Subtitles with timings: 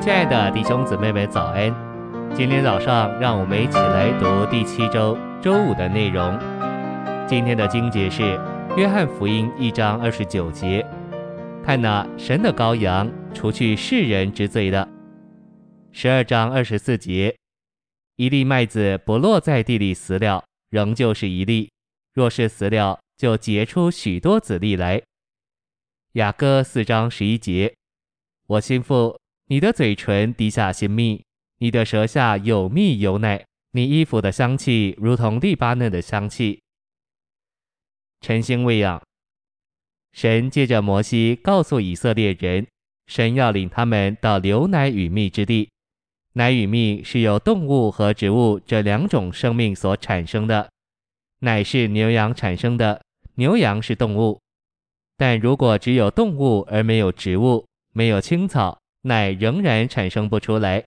[0.00, 1.70] 亲爱的弟兄姊妹们，早安！
[2.34, 6.38] 今天早上，让我们一起来读第七周周五的内容。
[7.28, 8.22] 今天的经节是
[8.78, 10.82] 《约翰福音》一章二十九节
[11.62, 14.88] ：“看哪，神的羔羊，除去世人之罪的。”
[15.92, 17.36] 十二章二十四节
[18.16, 21.68] ：“一粒麦子不落在地里死了，仍旧是一粒；
[22.14, 25.02] 若是死了，就结出许多子粒来。”
[26.14, 27.74] 雅歌四章十一节
[28.48, 29.14] ：“我心腹。”
[29.50, 31.24] 你的嘴唇滴下新蜜，
[31.58, 36.62] 你的舌下有蜜有奶，你衣服的香气如同利巴嫩的香气。
[38.20, 39.02] 晨星喂养，
[40.12, 42.64] 神借着摩西告诉以色列人，
[43.08, 45.68] 神要领他们到流奶与蜜之地。
[46.34, 50.70] 奶与蜜是由动物和植物这两种生命所产生的，
[51.40, 53.02] 奶是牛羊产生的，
[53.34, 54.40] 牛羊是动物。
[55.16, 60.84] 但如果只有动物而没有植物，没有青草，奶仍然产生不出来，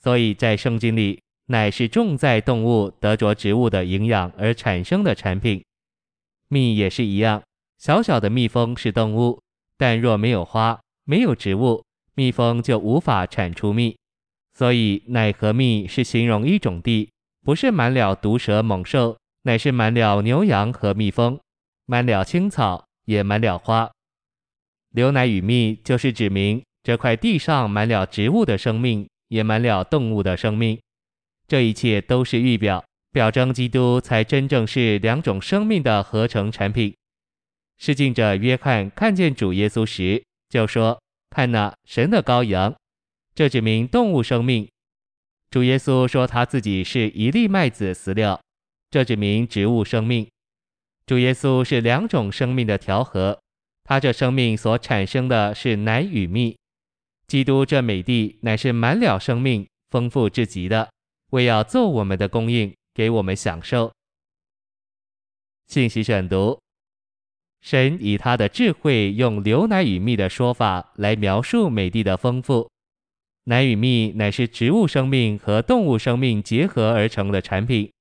[0.00, 5.62] 所以在圣经里，奶是重在动物得着植物的营养而产生的产品。
[6.48, 7.42] 蜜也是一样，
[7.76, 9.40] 小小的蜜蜂是动物，
[9.76, 13.96] 但若没有花，没有植物，蜜蜂就无法产出蜜。
[14.54, 17.10] 所以奶和蜜是形容一种地，
[17.44, 21.38] 不是满了毒蛇猛兽，乃是满了牛羊和蜜蜂，
[21.84, 23.90] 满了青草，也满了花。
[24.94, 26.62] 牛奶与蜜就是指明。
[26.86, 30.80] 这块地上满了植物的生命，也满了动物的生命。
[31.48, 36.94] 这一切都是预表，表征基督才真正是两种生命的合成产品。
[37.76, 42.72] 试镜者约翰看见主耶稣时，就说：“看哪，神的羔羊。”
[43.34, 44.68] 这指明动物生命。
[45.50, 48.40] 主耶稣说他自己是一粒麦子死了，
[48.92, 50.28] 这指明植物生命。
[51.04, 53.40] 主耶稣是两种生命的调和，
[53.82, 56.56] 他这生命所产生的是奶与蜜。
[57.26, 60.88] 基督这美地乃是满了生命，丰富至极的，
[61.30, 63.92] 为要做我们的供应，给我们享受。
[65.66, 66.60] 信息选读：
[67.60, 72.70] 神以他的智慧，用牛奶与蜜的说法来描述美地的丰富。
[73.44, 77.92] 奶与蜜乃是植物生命和动物生命结合而成的产品。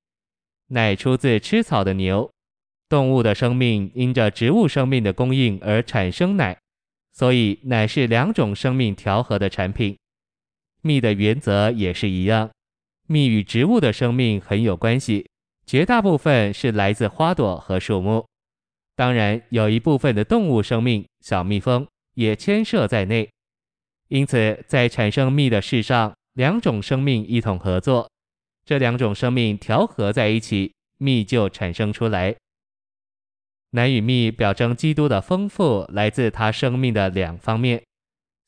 [0.68, 2.32] 奶出自吃草的牛，
[2.88, 6.58] 动物的生命因着植物生命的供应而产生奶。
[7.16, 9.98] 所以，奶是两种生命调和的产品。
[10.82, 12.52] 蜜的原则也是一样，
[13.08, 15.26] 蜜与植物的生命很有关系，
[15.66, 18.28] 绝大部分是来自花朵和树木。
[18.98, 23.30] 当然，有一部分的动物生命，小蜜蜂也牵涉在内。
[24.10, 28.10] 因此，在产生蜜的事上，两种生命一同合作，
[28.66, 32.36] 这两种生命调和在一起，蜜就产生出来。
[33.76, 37.84] 奶与蜜表征基督的丰富来自他生命的两方面。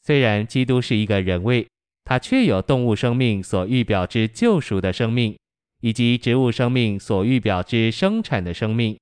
[0.02, 1.68] 虽然基督是一个人位，
[2.06, 5.38] 他却有动物生命所预表之救赎的生命，
[5.82, 8.98] 以及植物生命所预表之生产的生命。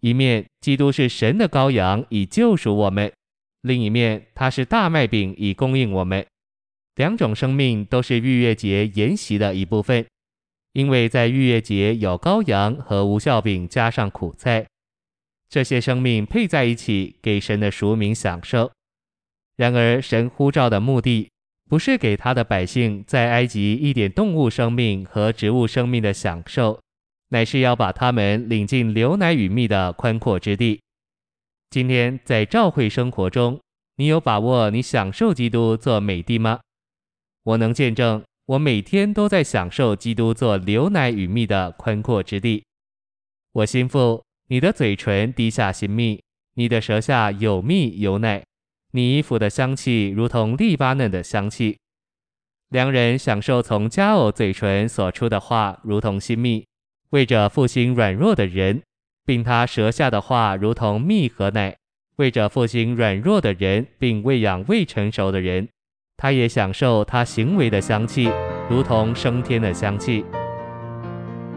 [0.00, 3.10] 一面，基督是神的羔羊，以救赎我们；
[3.62, 6.24] 另一面，他是大麦饼，以供应我们。
[6.94, 10.06] 两种生命都是逾越节筵席的一部分，
[10.72, 14.64] 因为在逾越节有羔羊和无酵饼加上苦菜。
[15.50, 18.70] 这些生命配在一起，给神的赎民享受。
[19.56, 21.28] 然而，神呼召的目的
[21.68, 26.80] 不是给他的百姓在埃及一点动物生命和植物生命的享受，
[27.30, 30.80] 乃是要把他们领进牛奶与蜜的宽阔之地。
[31.68, 33.60] 今天在教会生活中，
[33.96, 36.60] 你有把握你享受基督做美地吗？
[37.42, 42.62] 我能见证，我每天都在享受基督做牛奶与蜜的宽阔之地。
[43.52, 44.22] 我心腹。
[44.50, 46.20] 你的嘴唇滴下新蜜，
[46.54, 48.42] 你的舌下有蜜有奶，
[48.90, 51.78] 你衣服的香气如同利巴嫩的香气。
[52.70, 56.66] 良人享受从佳偶嘴唇所出的话，如同新蜜，
[57.10, 58.82] 为着复兴软弱的人，
[59.24, 61.76] 并他舌下的话如同蜜和奶，
[62.16, 65.68] 为着复兴软弱的人，并喂养未成熟的人。
[66.16, 68.28] 他也享受他行为的香气，
[68.68, 70.24] 如同升天的香气。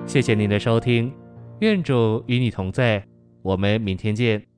[0.06, 1.12] 谢谢您的收听。
[1.63, 3.01] 愿主与你同在，
[3.42, 4.52] 我们明天见。